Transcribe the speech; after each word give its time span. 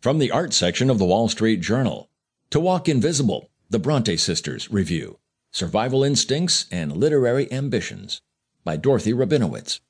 From 0.00 0.16
the 0.16 0.30
art 0.30 0.54
section 0.54 0.88
of 0.88 0.98
the 0.98 1.04
Wall 1.04 1.28
Street 1.28 1.60
Journal 1.60 2.08
To 2.48 2.58
Walk 2.58 2.88
Invisible, 2.88 3.50
the 3.68 3.78
Bronte 3.78 4.16
Sisters 4.16 4.70
Review 4.70 5.18
Survival 5.52 6.02
Instincts 6.02 6.64
and 6.72 6.96
Literary 6.96 7.52
Ambitions 7.52 8.22
by 8.64 8.78
Dorothy 8.78 9.12
Rabinowitz. 9.12 9.80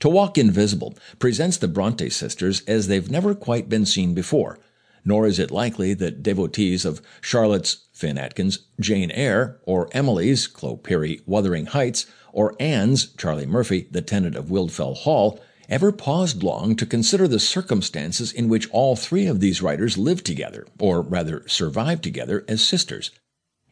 To 0.00 0.10
Walk 0.10 0.36
Invisible 0.36 0.98
presents 1.18 1.56
the 1.56 1.66
Bronte 1.66 2.10
sisters 2.10 2.60
as 2.66 2.88
they've 2.88 3.10
never 3.10 3.34
quite 3.34 3.70
been 3.70 3.86
seen 3.86 4.12
before, 4.12 4.58
nor 5.02 5.26
is 5.26 5.38
it 5.38 5.50
likely 5.50 5.94
that 5.94 6.22
devotees 6.22 6.84
of 6.84 7.00
Charlotte's 7.22 7.86
Finn 7.94 8.18
Atkins, 8.18 8.66
Jane 8.78 9.10
Eyre, 9.12 9.58
or 9.62 9.88
Emily's 9.92 10.46
Chloe 10.46 10.76
Pirrie, 10.76 11.22
Wuthering 11.24 11.64
Heights, 11.64 12.04
or 12.34 12.54
Anne's 12.60 13.14
Charlie 13.14 13.46
Murphy, 13.46 13.88
the 13.90 14.02
tenant 14.02 14.36
of 14.36 14.50
Wildfell 14.50 14.94
Hall, 14.94 15.40
ever 15.70 15.92
paused 15.92 16.42
long 16.42 16.74
to 16.76 16.84
consider 16.84 17.28
the 17.28 17.38
circumstances 17.38 18.32
in 18.32 18.48
which 18.48 18.68
all 18.70 18.96
three 18.96 19.26
of 19.26 19.40
these 19.40 19.62
writers 19.62 19.96
lived 19.96 20.26
together, 20.26 20.66
or 20.78 21.00
rather 21.00 21.46
survived 21.46 22.02
together 22.02 22.44
as 22.48 22.60
sisters. 22.60 23.12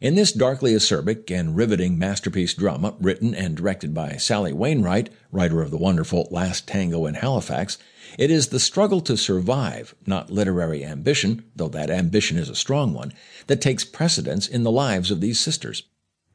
In 0.00 0.14
this 0.14 0.30
darkly 0.30 0.74
acerbic 0.74 1.28
and 1.28 1.56
riveting 1.56 1.98
masterpiece 1.98 2.54
drama, 2.54 2.94
written 3.00 3.34
and 3.34 3.56
directed 3.56 3.92
by 3.92 4.12
Sally 4.12 4.52
Wainwright, 4.52 5.10
writer 5.32 5.60
of 5.60 5.72
the 5.72 5.76
wonderful 5.76 6.28
Last 6.30 6.68
Tango 6.68 7.04
in 7.04 7.14
Halifax, 7.14 7.78
it 8.16 8.30
is 8.30 8.48
the 8.48 8.60
struggle 8.60 9.00
to 9.00 9.16
survive, 9.16 9.96
not 10.06 10.30
literary 10.30 10.84
ambition, 10.84 11.42
though 11.56 11.68
that 11.70 11.90
ambition 11.90 12.38
is 12.38 12.48
a 12.48 12.54
strong 12.54 12.94
one, 12.94 13.12
that 13.48 13.60
takes 13.60 13.84
precedence 13.84 14.46
in 14.46 14.62
the 14.62 14.70
lives 14.70 15.10
of 15.10 15.20
these 15.20 15.40
sisters. 15.40 15.82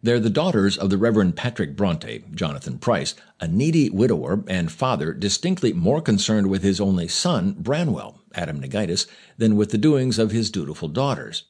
They're 0.04 0.20
the 0.20 0.30
daughters 0.30 0.78
of 0.78 0.90
the 0.90 0.98
Reverend 0.98 1.38
Patrick 1.38 1.78
Bronte, 1.78 2.26
Jonathan 2.36 2.78
Pryce, 2.78 3.16
a 3.40 3.48
needy 3.48 3.90
widower 3.90 4.44
and 4.50 4.70
father 4.70 5.14
distinctly 5.14 5.72
more 5.72 6.02
concerned 6.02 6.48
with 6.48 6.62
his 6.62 6.82
only 6.82 7.08
son, 7.08 7.56
Branwell, 7.58 8.20
Adam 8.36 8.60
Nagaitis, 8.60 9.08
than 9.38 9.56
with 9.56 9.72
the 9.72 9.78
doings 9.78 10.20
of 10.20 10.32
his 10.32 10.52
dutiful 10.52 10.90
daughters. 10.90 11.46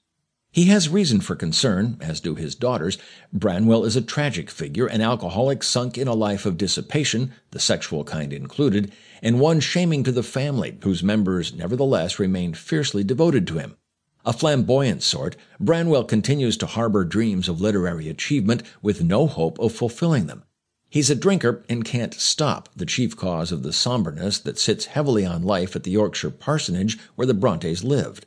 He 0.52 0.66
has 0.66 0.88
reason 0.88 1.20
for 1.20 1.36
concern, 1.36 1.98
as 2.00 2.20
do 2.20 2.36
his 2.36 2.54
daughters. 2.54 3.00
Branwell 3.34 3.86
is 3.86 3.96
a 3.96 4.04
tragic 4.04 4.52
figure, 4.52 4.86
an 4.86 5.02
alcoholic 5.02 5.64
sunk 5.64 5.98
in 5.98 6.08
a 6.08 6.14
life 6.14 6.46
of 6.46 6.56
dissipation, 6.56 7.34
the 7.50 7.60
sexual 7.60 8.04
kind 8.04 8.32
included, 8.32 8.94
and 9.24 9.40
one 9.40 9.62
shaming 9.62 10.04
to 10.04 10.12
the 10.12 10.22
family, 10.22 10.78
whose 10.84 11.02
members 11.02 11.56
nevertheless 11.56 12.20
remain 12.20 12.54
fiercely 12.54 13.04
devoted 13.04 13.48
to 13.48 13.58
him. 13.58 13.78
A 14.26 14.32
flamboyant 14.32 15.04
sort, 15.04 15.36
Branwell 15.60 16.06
continues 16.06 16.56
to 16.58 16.66
harbor 16.66 17.04
dreams 17.04 17.50
of 17.50 17.60
literary 17.60 18.08
achievement 18.08 18.64
with 18.82 19.04
no 19.04 19.28
hope 19.28 19.60
of 19.60 19.74
fulfilling 19.74 20.28
them. 20.28 20.44
He's 20.90 21.10
a 21.10 21.16
drinker 21.16 21.66
and 21.68 21.84
can't 21.84 22.14
stop, 22.14 22.70
the 22.76 22.86
chief 22.86 23.18
cause 23.18 23.52
of 23.52 23.64
the 23.64 23.74
somberness 23.74 24.40
that 24.40 24.60
sits 24.60 24.86
heavily 24.86 25.26
on 25.26 25.44
life 25.44 25.76
at 25.76 25.84
the 25.84 25.92
Yorkshire 25.92 26.30
parsonage 26.30 26.98
where 27.16 27.28
the 27.28 27.34
Brontes 27.34 27.84
lived. 27.84 28.26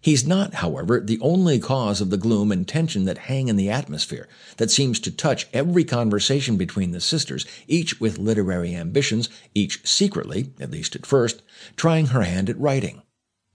He's 0.00 0.26
not, 0.26 0.54
however, 0.54 0.98
the 0.98 1.20
only 1.20 1.58
cause 1.58 2.00
of 2.00 2.10
the 2.10 2.16
gloom 2.16 2.50
and 2.50 2.66
tension 2.66 3.04
that 3.04 3.18
hang 3.18 3.48
in 3.48 3.56
the 3.56 3.70
atmosphere, 3.70 4.28
that 4.56 4.70
seems 4.70 4.98
to 5.00 5.10
touch 5.10 5.46
every 5.52 5.84
conversation 5.84 6.56
between 6.56 6.92
the 6.92 7.00
sisters, 7.00 7.44
each 7.68 8.00
with 8.00 8.18
literary 8.18 8.74
ambitions, 8.74 9.28
each 9.54 9.86
secretly, 9.86 10.52
at 10.58 10.70
least 10.70 10.96
at 10.96 11.06
first, 11.06 11.42
trying 11.76 12.06
her 12.06 12.22
hand 12.22 12.48
at 12.50 12.58
writing. 12.58 13.02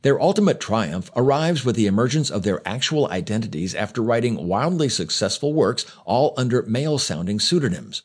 Their 0.04 0.20
ultimate 0.20 0.60
triumph 0.60 1.12
arrives 1.16 1.64
with 1.64 1.76
the 1.76 1.86
emergence 1.86 2.32
of 2.32 2.42
their 2.42 2.68
actual 2.68 3.08
identities 3.10 3.76
after 3.76 4.02
writing 4.02 4.48
wildly 4.48 4.90
successful 4.90 5.54
works, 5.54 5.86
all 6.06 6.34
under 6.38 6.64
male 6.64 6.98
sounding 6.98 7.40
pseudonyms. 7.40 8.02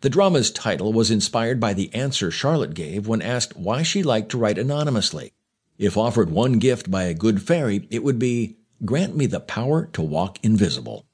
The 0.00 0.10
drama's 0.10 0.50
title 0.50 0.92
was 0.92 1.10
inspired 1.10 1.58
by 1.58 1.72
the 1.72 1.92
answer 1.94 2.30
Charlotte 2.30 2.74
gave 2.74 3.08
when 3.08 3.22
asked 3.22 3.56
why 3.56 3.82
she 3.82 4.02
liked 4.02 4.30
to 4.30 4.38
write 4.38 4.58
anonymously. 4.58 5.32
If 5.78 5.96
offered 5.96 6.30
one 6.30 6.58
gift 6.58 6.90
by 6.90 7.04
a 7.04 7.14
good 7.14 7.40
fairy, 7.40 7.88
it 7.90 8.04
would 8.04 8.18
be 8.18 8.56
Grant 8.84 9.16
me 9.16 9.26
the 9.26 9.40
power 9.40 9.86
to 9.94 10.02
walk 10.02 10.38
invisible. 10.44 11.06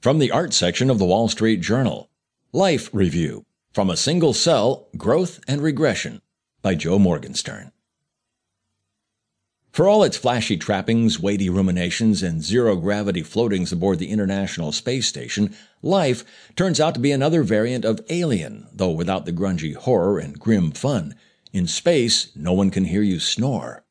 From 0.00 0.18
the 0.18 0.30
art 0.30 0.52
section 0.52 0.90
of 0.90 0.98
the 0.98 1.06
Wall 1.06 1.28
Street 1.28 1.60
Journal 1.60 2.10
Life 2.52 2.90
Review 2.92 3.46
From 3.72 3.88
a 3.88 3.96
Single 3.96 4.34
Cell 4.34 4.88
Growth 4.96 5.40
and 5.46 5.62
Regression 5.62 6.20
by 6.62 6.74
Joe 6.74 6.98
Morgenstern. 6.98 7.72
For 9.72 9.88
all 9.88 10.02
its 10.02 10.16
flashy 10.16 10.56
trappings, 10.56 11.20
weighty 11.20 11.48
ruminations, 11.48 12.24
and 12.24 12.42
zero 12.42 12.74
gravity 12.74 13.22
floatings 13.22 13.70
aboard 13.70 14.00
the 14.00 14.10
International 14.10 14.72
Space 14.72 15.06
Station, 15.06 15.54
life 15.80 16.24
turns 16.56 16.80
out 16.80 16.94
to 16.94 17.00
be 17.00 17.12
another 17.12 17.44
variant 17.44 17.84
of 17.84 18.00
Alien, 18.10 18.66
though 18.72 18.90
without 18.90 19.26
the 19.26 19.32
grungy 19.32 19.76
horror 19.76 20.18
and 20.18 20.40
grim 20.40 20.72
fun. 20.72 21.14
In 21.52 21.68
space, 21.68 22.34
no 22.34 22.52
one 22.52 22.70
can 22.70 22.86
hear 22.86 23.02
you 23.02 23.20
snore. 23.20 23.84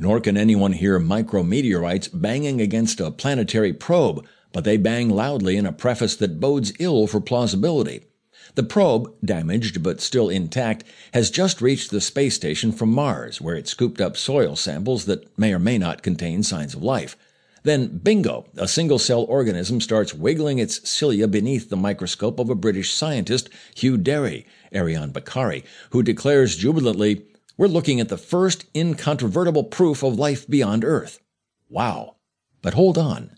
Nor 0.00 0.20
can 0.20 0.36
anyone 0.36 0.72
hear 0.72 0.98
micrometeorites 0.98 2.10
banging 2.12 2.60
against 2.60 3.00
a 3.00 3.12
planetary 3.12 3.72
probe, 3.72 4.26
but 4.52 4.64
they 4.64 4.76
bang 4.76 5.10
loudly 5.10 5.56
in 5.56 5.64
a 5.64 5.72
preface 5.72 6.16
that 6.16 6.40
bodes 6.40 6.72
ill 6.80 7.06
for 7.06 7.20
plausibility. 7.20 8.06
The 8.54 8.62
probe, 8.62 9.14
damaged 9.24 9.82
but 9.82 10.00
still 10.00 10.28
intact, 10.28 10.84
has 11.14 11.30
just 11.30 11.60
reached 11.60 11.90
the 11.90 12.00
space 12.00 12.34
station 12.34 12.72
from 12.72 12.90
Mars, 12.90 13.40
where 13.40 13.56
it 13.56 13.68
scooped 13.68 14.00
up 14.00 14.16
soil 14.16 14.56
samples 14.56 15.04
that 15.04 15.38
may 15.38 15.52
or 15.52 15.58
may 15.58 15.78
not 15.78 16.02
contain 16.02 16.42
signs 16.42 16.74
of 16.74 16.82
life. 16.82 17.16
Then, 17.62 17.98
bingo, 17.98 18.46
a 18.56 18.66
single 18.66 18.98
cell 18.98 19.24
organism 19.24 19.80
starts 19.80 20.14
wiggling 20.14 20.58
its 20.58 20.88
cilia 20.88 21.28
beneath 21.28 21.68
the 21.68 21.76
microscope 21.76 22.38
of 22.38 22.48
a 22.48 22.54
British 22.54 22.92
scientist, 22.92 23.50
Hugh 23.74 23.98
Derry, 23.98 24.46
Ariyon 24.72 25.12
Bakare, 25.12 25.64
who 25.90 26.02
declares 26.02 26.56
jubilantly, 26.56 27.26
We're 27.58 27.68
looking 27.68 28.00
at 28.00 28.08
the 28.08 28.16
first 28.16 28.64
incontrovertible 28.74 29.64
proof 29.64 30.02
of 30.02 30.18
life 30.18 30.48
beyond 30.48 30.84
Earth. 30.84 31.20
Wow. 31.68 32.16
But 32.62 32.74
hold 32.74 32.96
on. 32.96 33.36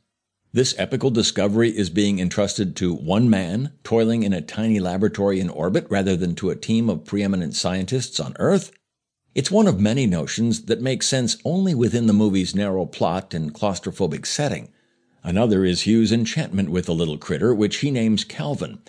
This 0.54 0.74
epical 0.76 1.10
discovery 1.10 1.70
is 1.70 1.88
being 1.88 2.18
entrusted 2.18 2.76
to 2.76 2.92
one 2.92 3.30
man 3.30 3.72
toiling 3.84 4.22
in 4.22 4.34
a 4.34 4.42
tiny 4.42 4.80
laboratory 4.80 5.40
in 5.40 5.48
orbit 5.48 5.86
rather 5.88 6.14
than 6.14 6.34
to 6.34 6.50
a 6.50 6.56
team 6.56 6.90
of 6.90 7.06
preeminent 7.06 7.54
scientists 7.54 8.20
on 8.20 8.36
Earth? 8.38 8.70
It's 9.34 9.50
one 9.50 9.66
of 9.66 9.80
many 9.80 10.04
notions 10.04 10.66
that 10.66 10.82
make 10.82 11.02
sense 11.02 11.38
only 11.42 11.74
within 11.74 12.06
the 12.06 12.12
movie's 12.12 12.54
narrow 12.54 12.84
plot 12.84 13.32
and 13.32 13.54
claustrophobic 13.54 14.26
setting. 14.26 14.70
Another 15.24 15.64
is 15.64 15.86
Hugh's 15.86 16.12
enchantment 16.12 16.68
with 16.68 16.84
the 16.84 16.94
little 16.94 17.16
critter, 17.16 17.54
which 17.54 17.76
he 17.76 17.90
names 17.90 18.22
Calvin. 18.22 18.80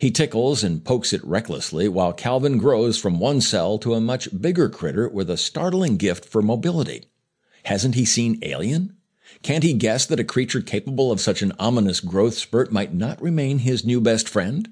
He 0.00 0.10
tickles 0.10 0.64
and 0.64 0.84
pokes 0.84 1.12
it 1.12 1.24
recklessly 1.24 1.86
while 1.86 2.12
Calvin 2.12 2.58
grows 2.58 2.98
from 2.98 3.20
one 3.20 3.40
cell 3.40 3.78
to 3.78 3.94
a 3.94 4.00
much 4.00 4.28
bigger 4.40 4.68
critter 4.68 5.08
with 5.08 5.30
a 5.30 5.36
startling 5.36 5.98
gift 5.98 6.24
for 6.24 6.42
mobility. 6.42 7.04
Hasn't 7.62 7.94
he 7.94 8.04
seen 8.04 8.40
Alien? 8.42 8.96
Can't 9.42 9.64
he 9.64 9.72
guess 9.72 10.06
that 10.06 10.20
a 10.20 10.24
creature 10.24 10.60
capable 10.60 11.10
of 11.10 11.20
such 11.20 11.42
an 11.42 11.52
ominous 11.58 12.00
growth 12.00 12.34
spurt 12.34 12.70
might 12.70 12.92
not 12.92 13.22
remain 13.22 13.58
his 13.58 13.84
new 13.84 14.00
best 14.00 14.28
friend? 14.28 14.68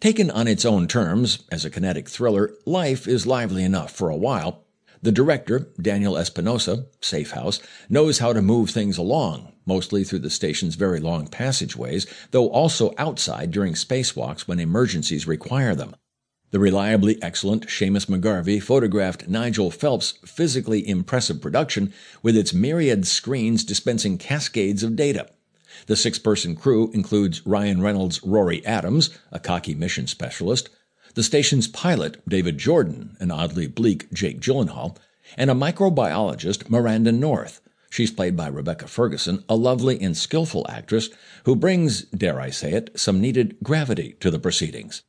Taken 0.00 0.30
on 0.30 0.48
its 0.48 0.64
own 0.64 0.88
terms, 0.88 1.40
as 1.52 1.64
a 1.64 1.70
kinetic 1.70 2.08
thriller, 2.08 2.54
life 2.64 3.06
is 3.06 3.26
lively 3.26 3.62
enough 3.62 3.92
for 3.92 4.08
a 4.08 4.16
while. 4.16 4.64
The 5.02 5.12
director, 5.12 5.68
Daniel 5.80 6.16
Espinosa, 6.16 6.86
Safe 7.00 7.30
House, 7.30 7.60
knows 7.88 8.18
how 8.18 8.32
to 8.32 8.42
move 8.42 8.70
things 8.70 8.98
along, 8.98 9.52
mostly 9.66 10.04
through 10.04 10.18
the 10.20 10.30
station's 10.30 10.74
very 10.74 11.00
long 11.00 11.26
passageways, 11.26 12.06
though 12.30 12.48
also 12.48 12.92
outside 12.98 13.50
during 13.50 13.74
spacewalks 13.74 14.42
when 14.42 14.60
emergencies 14.60 15.26
require 15.26 15.74
them. 15.74 15.94
The 16.52 16.58
reliably 16.58 17.16
excellent 17.22 17.68
Seamus 17.68 18.06
McGarvey 18.06 18.60
photographed 18.60 19.28
Nigel 19.28 19.70
Phelps' 19.70 20.14
physically 20.24 20.88
impressive 20.88 21.40
production 21.40 21.92
with 22.24 22.36
its 22.36 22.52
myriad 22.52 23.06
screens 23.06 23.62
dispensing 23.62 24.18
cascades 24.18 24.82
of 24.82 24.96
data. 24.96 25.28
The 25.86 25.94
six 25.94 26.18
person 26.18 26.56
crew 26.56 26.90
includes 26.90 27.46
Ryan 27.46 27.80
Reynolds' 27.80 28.20
Rory 28.24 28.66
Adams, 28.66 29.10
a 29.30 29.38
cocky 29.38 29.76
mission 29.76 30.08
specialist, 30.08 30.70
the 31.14 31.22
station's 31.22 31.68
pilot, 31.68 32.20
David 32.28 32.58
Jordan, 32.58 33.16
an 33.20 33.30
oddly 33.30 33.68
bleak 33.68 34.12
Jake 34.12 34.40
Gyllenhaal, 34.40 34.96
and 35.36 35.52
a 35.52 35.54
microbiologist, 35.54 36.68
Miranda 36.68 37.12
North. 37.12 37.60
She's 37.90 38.10
played 38.10 38.36
by 38.36 38.48
Rebecca 38.48 38.88
Ferguson, 38.88 39.44
a 39.48 39.54
lovely 39.54 40.00
and 40.00 40.16
skillful 40.16 40.66
actress 40.68 41.10
who 41.44 41.54
brings, 41.54 42.02
dare 42.06 42.40
I 42.40 42.50
say 42.50 42.72
it, 42.72 42.98
some 42.98 43.20
needed 43.20 43.56
gravity 43.62 44.16
to 44.18 44.32
the 44.32 44.40
proceedings. 44.40 45.02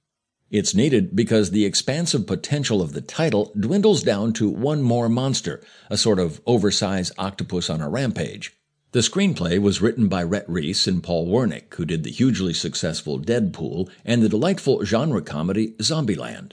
It's 0.51 0.75
needed 0.75 1.15
because 1.15 1.51
the 1.51 1.63
expansive 1.63 2.27
potential 2.27 2.81
of 2.81 2.91
the 2.91 2.99
title 2.99 3.53
dwindles 3.57 4.03
down 4.03 4.33
to 4.33 4.49
one 4.49 4.81
more 4.81 5.07
monster, 5.07 5.61
a 5.89 5.95
sort 5.95 6.19
of 6.19 6.41
oversized 6.45 7.13
octopus 7.17 7.69
on 7.69 7.79
a 7.79 7.89
rampage. 7.89 8.53
The 8.91 8.99
screenplay 8.99 9.59
was 9.59 9.81
written 9.81 10.09
by 10.09 10.23
Rhett 10.23 10.43
Reese 10.49 10.87
and 10.87 11.01
Paul 11.01 11.29
Wernick, 11.29 11.73
who 11.75 11.85
did 11.85 12.03
the 12.03 12.11
hugely 12.11 12.53
successful 12.53 13.17
Deadpool 13.17 13.89
and 14.03 14.21
the 14.21 14.27
delightful 14.27 14.83
genre 14.83 15.21
comedy 15.21 15.69
Zombieland. 15.81 16.51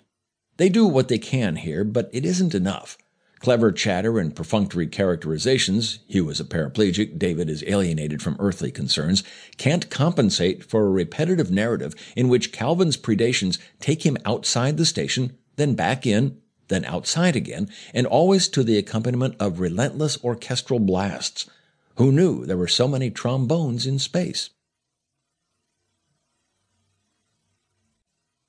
They 0.59 0.69
do 0.69 0.87
what 0.87 1.09
they 1.09 1.19
can 1.19 1.57
here, 1.57 1.83
but 1.83 2.09
it 2.13 2.25
isn't 2.25 2.55
enough. 2.55 2.99
Clever 3.41 3.71
chatter 3.71 4.19
and 4.19 4.35
perfunctory 4.35 4.89
characterizations, 4.89 6.01
Hugh 6.09 6.29
is 6.29 6.41
a 6.41 6.45
paraplegic, 6.45 7.19
David 7.19 7.49
is 7.49 7.63
alienated 7.67 8.21
from 8.21 8.37
earthly 8.41 8.73
concerns, 8.73 9.23
can't 9.57 9.91
compensate 9.91 10.65
for 10.65 10.87
a 10.87 10.91
repetitive 10.91 11.51
narrative 11.51 11.95
in 12.17 12.29
which 12.29 12.53
Calvin's 12.53 12.97
predations 12.97 13.59
take 13.79 14.05
him 14.05 14.17
outside 14.25 14.77
the 14.77 14.85
station, 14.85 15.37
then 15.57 15.75
back 15.75 16.05
in, 16.07 16.39
then 16.67 16.85
outside 16.85 17.37
again, 17.37 17.69
and 17.95 18.07
always 18.07 18.49
to 18.49 18.65
the 18.65 18.77
accompaniment 18.77 19.37
of 19.39 19.61
relentless 19.61 20.23
orchestral 20.25 20.81
blasts. 20.81 21.49
Who 21.97 22.13
knew 22.13 22.45
there 22.45 22.57
were 22.57 22.69
so 22.69 22.89
many 22.89 23.11
trombones 23.11 23.87
in 23.87 23.99
space? 23.99 24.51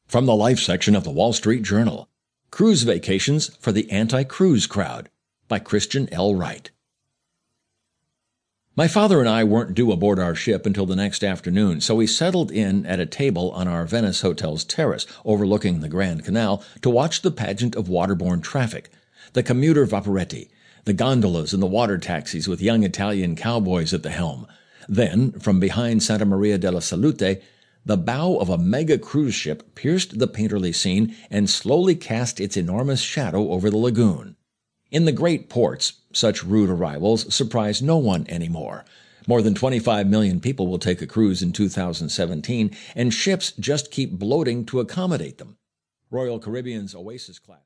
From 0.07 0.25
the 0.25 0.35
Life 0.35 0.59
section 0.59 0.95
of 0.95 1.03
the 1.03 1.11
Wall 1.11 1.33
Street 1.33 1.61
Journal 1.61 2.09
Cruise 2.51 2.83
Vacations 2.83 3.55
for 3.57 3.71
the 3.71 3.89
Anti 3.91 4.23
Cruise 4.23 4.65
Crowd 4.65 5.09
by 5.47 5.59
Christian 5.59 6.11
L. 6.11 6.35
Wright. 6.35 6.71
My 8.75 8.87
father 8.87 9.19
and 9.19 9.29
I 9.29 9.43
weren't 9.43 9.75
due 9.75 9.91
aboard 9.91 10.19
our 10.19 10.33
ship 10.35 10.65
until 10.65 10.85
the 10.85 10.95
next 10.95 11.23
afternoon, 11.23 11.79
so 11.79 11.95
we 11.95 12.07
settled 12.07 12.49
in 12.51 12.85
at 12.85 12.99
a 12.99 13.05
table 13.05 13.51
on 13.51 13.67
our 13.67 13.85
Venice 13.85 14.21
hotel's 14.21 14.63
terrace 14.63 15.05
overlooking 15.23 15.79
the 15.79 15.89
Grand 15.89 16.25
Canal 16.25 16.63
to 16.81 16.89
watch 16.89 17.21
the 17.21 17.31
pageant 17.31 17.75
of 17.75 17.87
waterborne 17.87 18.41
traffic, 18.41 18.89
the 19.33 19.43
commuter 19.43 19.85
vaporetti, 19.85 20.49
the 20.85 20.93
gondolas 20.93 21.53
and 21.53 21.61
the 21.61 21.67
water 21.67 21.97
taxis 21.97 22.47
with 22.47 22.61
young 22.61 22.83
Italian 22.83 23.35
cowboys 23.35 23.93
at 23.93 24.01
the 24.01 24.09
helm. 24.09 24.47
Then, 24.87 25.33
from 25.33 25.59
behind 25.59 26.01
Santa 26.01 26.25
Maria 26.25 26.57
della 26.57 26.81
Salute, 26.81 27.41
the 27.89 27.97
bow 27.97 28.37
of 28.37 28.49
a 28.49 28.57
mega 28.59 28.99
cruise 28.99 29.33
ship 29.33 29.73
pierced 29.73 30.19
the 30.19 30.27
painterly 30.27 30.75
scene 30.75 31.15
and 31.31 31.49
slowly 31.49 31.95
cast 31.95 32.39
its 32.39 32.55
enormous 32.55 33.01
shadow 33.01 33.49
over 33.49 33.71
the 33.71 33.77
lagoon. 33.77 34.35
In 34.91 35.05
the 35.05 35.11
great 35.11 35.49
ports, 35.49 35.93
such 36.13 36.43
rude 36.43 36.69
arrivals 36.69 37.33
surprise 37.33 37.81
no 37.81 37.97
one 37.97 38.27
anymore. 38.29 38.85
More 39.25 39.41
than 39.41 39.55
25 39.55 40.05
million 40.05 40.39
people 40.39 40.67
will 40.67 40.77
take 40.77 41.01
a 41.01 41.07
cruise 41.07 41.41
in 41.41 41.51
2017, 41.51 42.77
and 42.95 43.11
ships 43.11 43.53
just 43.53 43.89
keep 43.89 44.11
bloating 44.11 44.65
to 44.65 44.79
accommodate 44.79 45.39
them. 45.39 45.57
Royal 46.11 46.37
Caribbean's 46.37 46.93
Oasis 46.93 47.39
class. 47.39 47.57